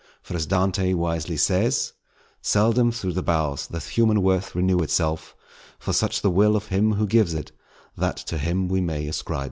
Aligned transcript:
For 0.23 0.33
as 0.35 0.47
Dante 0.47 0.95
wisely 0.95 1.37
says:— 1.37 1.93
"Seldom 2.41 2.91
through 2.91 3.11
the 3.13 3.21
boughs 3.21 3.67
Doth 3.67 3.89
human 3.89 4.23
worth 4.23 4.55
renew 4.55 4.79
itself; 4.79 5.35
for 5.77 5.93
such 5.93 6.23
The 6.23 6.31
will 6.31 6.55
of 6.55 6.69
Him 6.69 6.93
who 6.93 7.05
gives 7.05 7.35
it, 7.35 7.51
that 7.95 8.17
to 8.17 8.39
Him 8.39 8.67
We 8.67 8.81
may 8.81 9.05
ascribe 9.05 9.37
it." 9.37 9.39